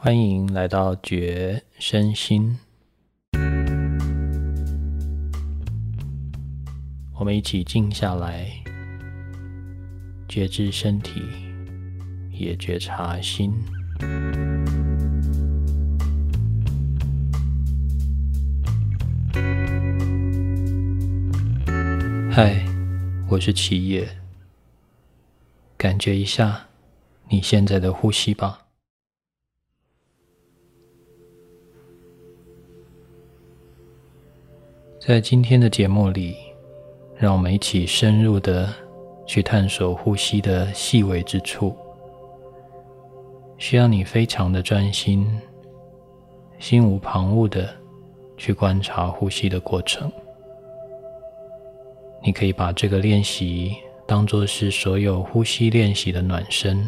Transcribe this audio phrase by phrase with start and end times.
[0.00, 2.56] 欢迎来到觉身心，
[7.14, 8.48] 我们一起静下来，
[10.28, 11.20] 觉知身体，
[12.30, 13.52] 也觉察心。
[22.30, 22.64] 嗨，
[23.28, 24.08] 我是七叶，
[25.76, 26.68] 感觉一下
[27.28, 28.67] 你现在的呼吸吧。
[35.08, 36.36] 在今天的节目里，
[37.16, 38.68] 让我们一起深入的
[39.24, 41.74] 去探索呼吸的细微之处。
[43.56, 45.26] 需要你非常的专心，
[46.58, 47.74] 心无旁骛的
[48.36, 50.12] 去观察呼吸的过程。
[52.22, 53.74] 你可以把这个练习
[54.06, 56.86] 当做是所有呼吸练习的暖身，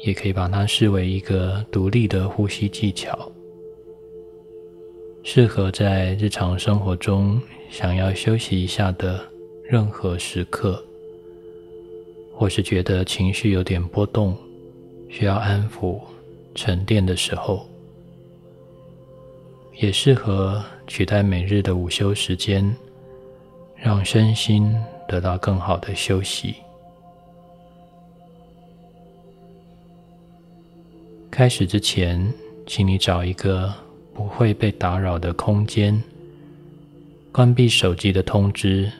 [0.00, 3.18] 也可以把它视为一个独立的呼吸技巧。
[5.24, 9.20] 适合在日常生活中想要休息一下的
[9.64, 10.84] 任何时刻，
[12.34, 14.36] 或是觉得情绪有点波动，
[15.08, 16.00] 需要安抚、
[16.56, 17.66] 沉淀的时候，
[19.76, 22.76] 也适合取代每日的午休时间，
[23.76, 24.76] 让身心
[25.08, 26.56] 得到更好的休息。
[31.30, 32.30] 开始之前，
[32.66, 33.72] 请你找一个。
[34.14, 36.02] 不会被打扰的空间，
[37.30, 38.90] 关闭手机的通知，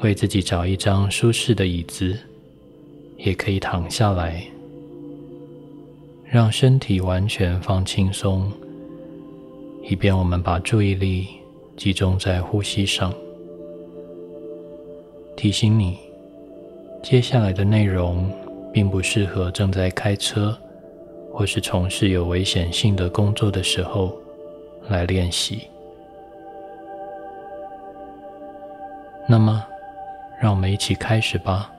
[0.00, 2.18] 为自己找一张舒适的椅子，
[3.18, 4.42] 也可以躺下来，
[6.24, 8.50] 让身体完全放轻松，
[9.82, 11.26] 以便我们把注意力
[11.76, 13.12] 集中在呼吸上。
[15.36, 15.98] 提醒你，
[17.02, 18.30] 接下来的内容
[18.72, 20.56] 并不适合正在开车。
[21.36, 24.10] 或是从事有危险性的工作的时候
[24.88, 25.68] 来练习。
[29.28, 29.62] 那么，
[30.40, 31.70] 让我们一起开始吧。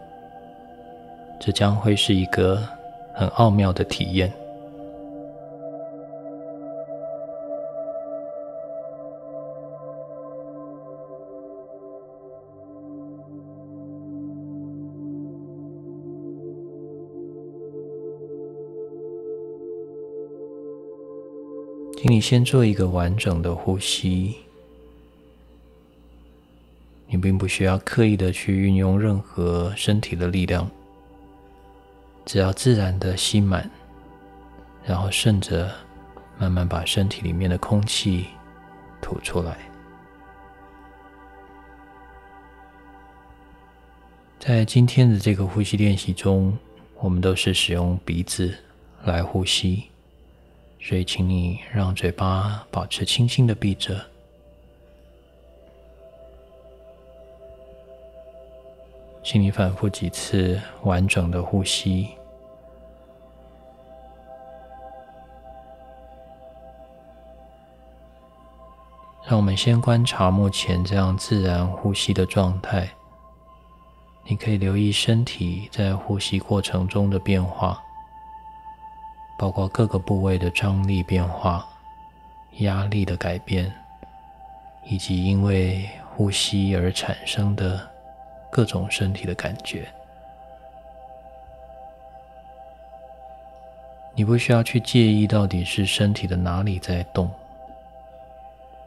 [1.39, 2.61] 这将会是一个
[3.15, 4.31] 很奥妙的体验。
[21.99, 24.35] 请你先做一个完整的呼吸，
[27.07, 30.69] 你并不需要刻意的去运用任何身体的力量，
[32.23, 33.67] 只要自然的吸满，
[34.85, 35.71] 然后顺着
[36.37, 38.27] 慢慢把身体里面的空气
[39.01, 39.57] 吐出来。
[44.37, 46.55] 在今天的这个呼吸练习中，
[46.99, 48.55] 我们都是使用鼻子
[49.03, 49.85] 来呼吸。
[50.79, 54.05] 所以，请你让嘴巴保持轻轻的闭着，
[59.21, 62.09] 请你反复几次完整的呼吸。
[69.27, 72.89] 让我们先观察目前这样自然呼吸的状态，
[74.23, 77.83] 你可以留意身体在呼吸过程中的变化。
[79.37, 81.67] 包括各个部位的张力变化、
[82.59, 83.71] 压力的改变，
[84.83, 87.79] 以及因为呼吸而产生的
[88.49, 89.87] 各种身体的感觉。
[94.15, 97.29] 你不需要去介意到底是身体的哪里在动，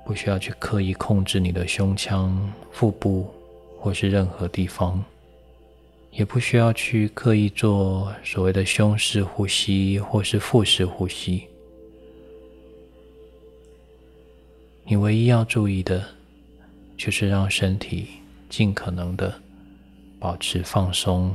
[0.05, 3.33] 不需要去刻意控制你的胸腔、腹部
[3.79, 5.01] 或是任何地方。
[6.13, 11.47] 也不需要去刻意做所谓的胸式呼吸或是腹式呼吸，
[14.85, 16.05] 你唯一要注意的，
[16.97, 18.09] 就是让身体
[18.49, 19.41] 尽可能的
[20.19, 21.35] 保持放松，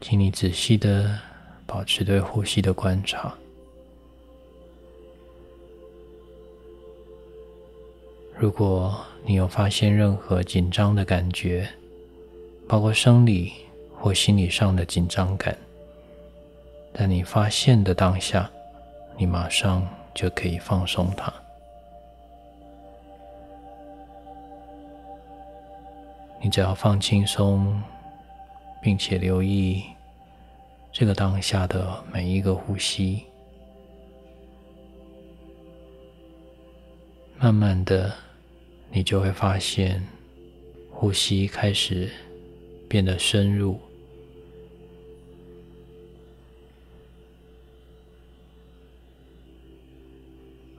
[0.00, 1.20] 请你仔细的
[1.66, 3.36] 保持对呼吸的观察。
[8.40, 11.68] 如果你有发现任何紧张的感觉，
[12.68, 13.52] 包括生理
[13.92, 15.58] 或心理上的紧张感，
[16.94, 18.48] 在你发现的当下，
[19.16, 21.32] 你马上就可以放松它。
[26.40, 27.82] 你只要放轻松，
[28.80, 29.82] 并且留意
[30.92, 33.24] 这个当下的每一个呼吸，
[37.40, 38.14] 慢慢的。
[38.90, 40.02] 你就会发现，
[40.90, 42.10] 呼吸开始
[42.88, 43.78] 变得深入，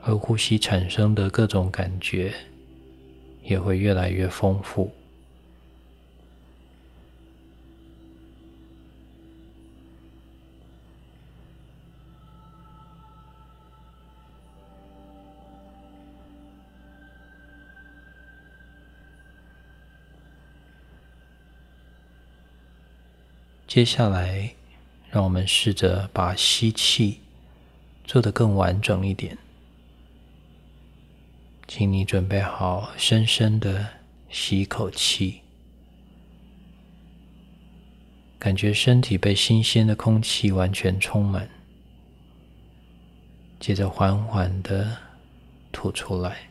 [0.01, 2.33] 而呼吸产生的各种感觉
[3.43, 4.91] 也会越来越丰富。
[23.69, 24.55] 接下来，
[25.11, 27.19] 让我们试着把吸气
[28.03, 29.37] 做得更完整一点。
[31.67, 33.87] 请你准备好，深深的
[34.27, 35.41] 吸一口气，
[38.39, 41.47] 感觉身体被新鲜的空气完全充满。
[43.59, 44.97] 接着缓缓的
[45.71, 46.49] 吐出来，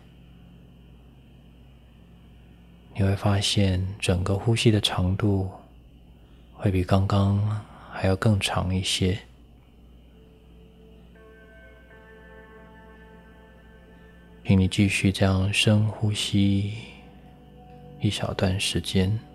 [2.95, 5.51] 你会发现整个呼吸的长度。
[6.61, 7.39] 会比刚刚
[7.93, 9.17] 还要更长一些，
[14.45, 16.75] 请你继续这样深呼吸
[18.01, 19.28] 一小段时间。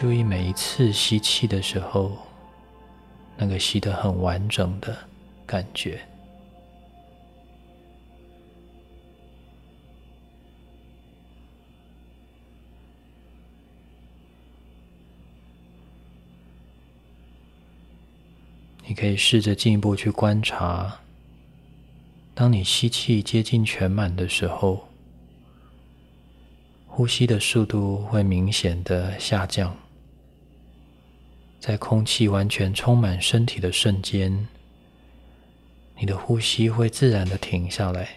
[0.00, 2.16] 注意每一次吸气的时候，
[3.36, 4.96] 那个吸得很完整的
[5.44, 6.00] 感觉。
[18.86, 21.00] 你可以试着进一步去观察，
[22.32, 24.88] 当你吸气接近全满的时候，
[26.86, 29.76] 呼吸的速度会明显的下降。
[31.60, 34.48] 在空气完全充满身体的瞬间，
[35.98, 38.08] 你的呼吸会自然的停下来，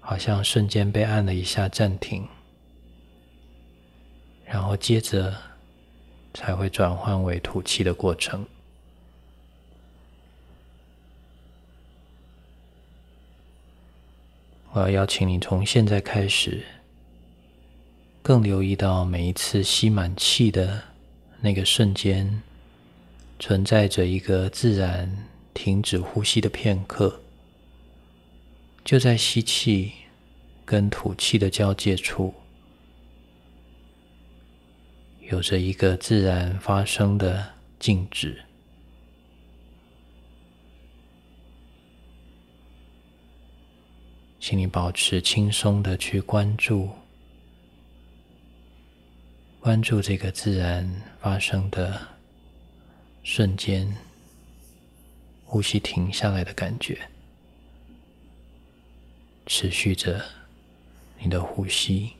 [0.00, 2.26] 好像瞬间被按了一下暂停，
[4.44, 5.32] 然后接着
[6.34, 8.44] 才会转换为吐气的过程。
[14.72, 16.64] 我要邀请你从现在开始，
[18.22, 20.93] 更留意到每一次吸满气的。
[21.44, 22.42] 那个瞬间，
[23.38, 27.20] 存在着一个自然停止呼吸的片刻，
[28.82, 29.92] 就在吸气
[30.64, 32.32] 跟吐气的交界处，
[35.20, 38.42] 有着一个自然发生的静止。
[44.40, 46.88] 请你保持轻松的去关注。
[49.64, 50.86] 关注这个自然
[51.22, 51.98] 发生的
[53.22, 53.96] 瞬间，
[55.42, 57.08] 呼吸停下来的感觉，
[59.46, 60.22] 持续着
[61.18, 62.12] 你的呼吸。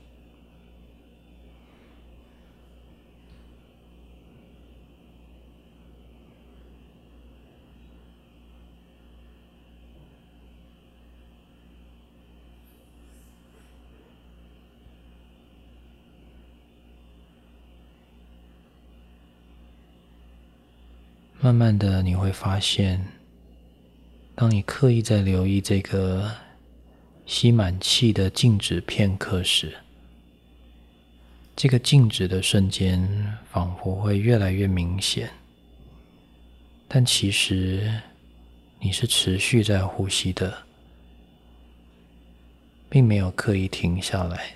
[21.45, 23.05] 慢慢的，你会发现，
[24.33, 26.31] 当你刻意在留意这个
[27.27, 29.77] 吸满气的静止片刻时，
[31.55, 35.29] 这个静止的瞬间仿佛会越来越明显。
[36.87, 37.93] 但其实
[38.79, 40.51] 你是持续在呼吸的，
[42.89, 44.55] 并没有刻意停下来。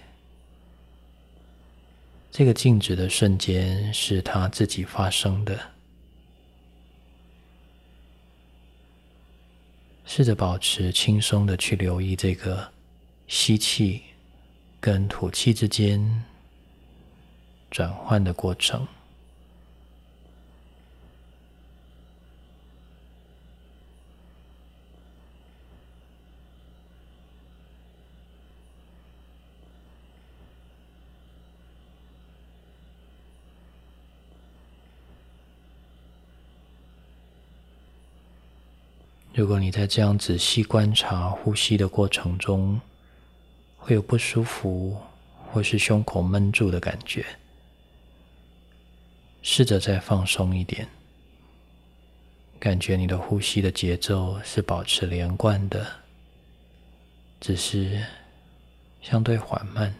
[2.31, 5.55] 这个静止的瞬间是它自己发生的。
[10.11, 12.67] 试着保持轻松的去留意这个
[13.27, 14.01] 吸气
[14.79, 16.23] 跟吐气之间
[17.69, 18.87] 转换的过程。
[39.39, 42.77] 如果你在这样仔细观察呼吸的过程中，
[43.77, 44.97] 会有不舒服
[45.47, 47.25] 或是胸口闷住的感觉，
[49.41, 50.85] 试着再放松一点，
[52.59, 55.87] 感觉你的呼吸的节奏是保持连贯的，
[57.39, 58.03] 只是
[59.01, 59.95] 相对缓慢。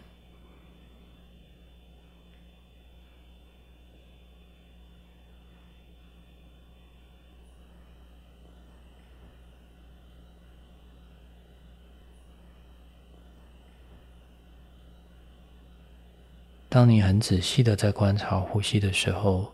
[16.70, 19.52] 当你很仔细的在观察呼吸的时候，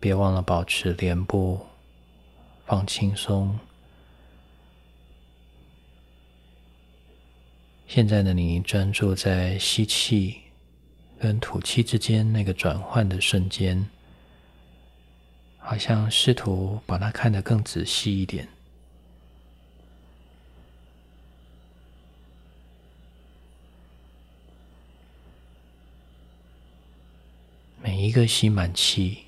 [0.00, 1.60] 别忘了保持脸部
[2.64, 3.58] 放轻松。
[7.86, 10.40] 现在的你专注在吸气
[11.20, 13.86] 跟吐气之间那个转换的瞬间，
[15.58, 18.48] 好像试图把它看得更仔细一点。
[27.84, 29.24] 每一个吸满气，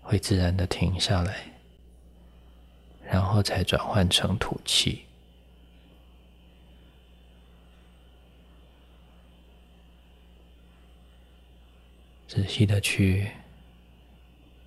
[0.00, 1.44] 会自然的停下来，
[3.04, 5.02] 然后才转换成吐气。
[12.26, 13.30] 仔细的去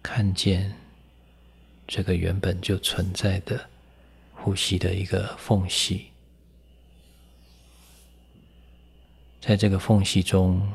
[0.04, 0.72] 看见
[1.88, 3.68] 这个原本就存在的
[4.36, 6.12] 呼吸的一个缝隙，
[9.42, 10.72] 在这个缝隙中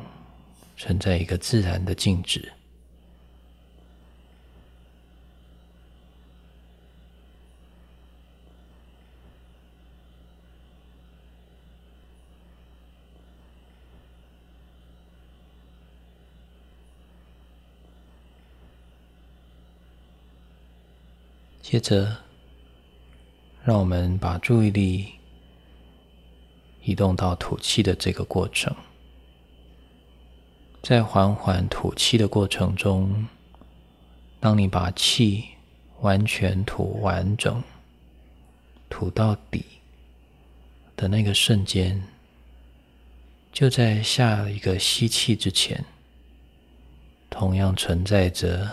[0.83, 2.51] 存在一个自然的静止。
[21.61, 22.17] 接着，
[23.63, 25.13] 让我们把注意力
[26.83, 28.75] 移动到吐气的这个过程。
[30.83, 33.27] 在缓缓吐气的过程中，
[34.41, 35.45] 当你把气
[36.01, 37.63] 完全吐完整、
[38.89, 39.65] 吐到底
[40.97, 42.03] 的那个瞬间，
[43.53, 45.85] 就在下一个吸气之前，
[47.29, 48.69] 同样存在着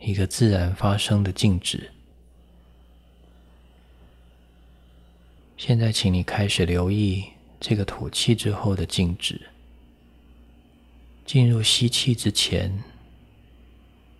[0.00, 1.90] 一个自然发生的静止。
[5.56, 7.24] 现在，请你开始留意
[7.60, 9.40] 这个吐气之后的静止。
[11.24, 12.82] 进入吸气之前，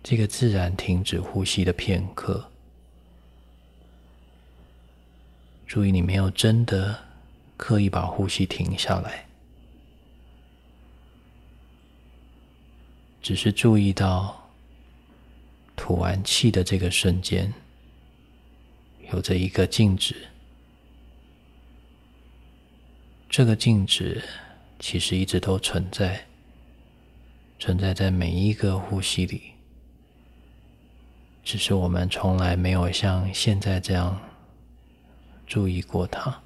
[0.03, 2.49] 这个自然停止呼吸的片刻。
[5.67, 7.05] 注意，你没有真的
[7.57, 9.25] 刻意把呼吸停下来，
[13.21, 14.49] 只是注意到
[15.75, 17.53] 吐完气的这个瞬间，
[19.11, 20.15] 有着一个静止。
[23.29, 24.23] 这个静止
[24.79, 26.25] 其实一直都存在，
[27.65, 29.41] 存在在每一个呼吸里，
[31.43, 34.21] 只是我们从来没有像现在这样
[35.47, 36.43] 注意过它。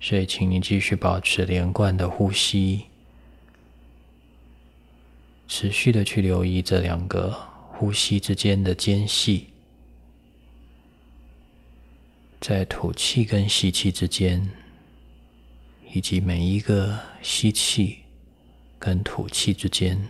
[0.00, 2.86] 所以，请你继续保持连贯的呼吸，
[5.46, 7.30] 持续的去留意这两个
[7.68, 9.48] 呼吸之间的间隙。
[12.40, 14.50] 在吐气跟吸气之间，
[15.92, 18.00] 以及每一个吸气
[18.78, 20.08] 跟吐气之间，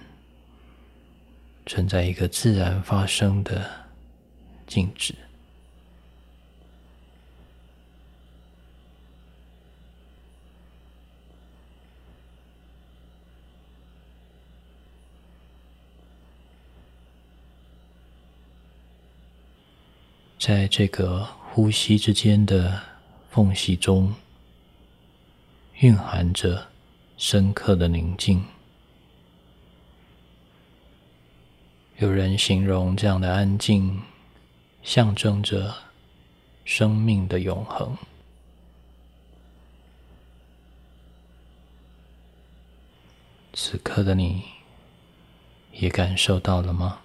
[1.67, 3.71] 存在一个自然发生的
[4.67, 5.15] 静止。
[20.39, 21.29] 在这个。
[21.55, 22.81] 呼吸之间的
[23.31, 24.11] 缝隙中，
[25.83, 26.69] 蕴含着
[27.17, 28.45] 深刻的宁静。
[31.99, 34.01] 有人形容这样的安静，
[34.85, 35.75] 象征着
[36.65, 37.97] 生命的永恒。
[43.53, 44.45] 此刻的你，
[45.73, 47.01] 也感受到了吗？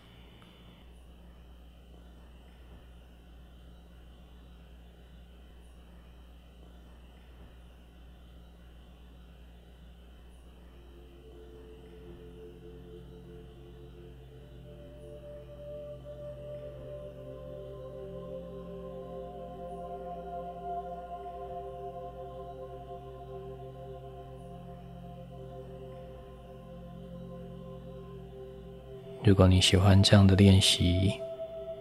[29.38, 31.14] 如果你喜欢这样的练习，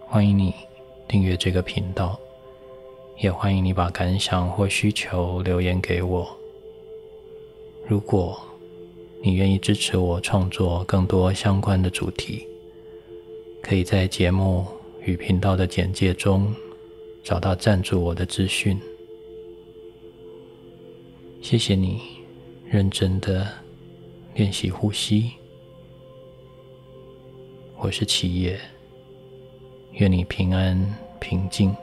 [0.05, 0.53] 欢迎你
[1.07, 2.15] 订阅这个频道，
[3.17, 6.29] 也欢迎你把感想或需求留言给我。
[7.87, 8.39] 如果
[9.23, 12.45] 你愿意支持我创作更多相关的主题，
[13.63, 14.63] 可以在节目
[15.03, 16.53] 与频道的简介中
[17.23, 18.79] 找到赞助我的资讯。
[21.41, 22.01] 谢谢你
[22.69, 23.47] 认真的
[24.35, 25.31] 练习呼吸。
[27.79, 28.59] 我是七夜，
[29.91, 30.75] 愿你平安
[31.19, 31.75] 平静。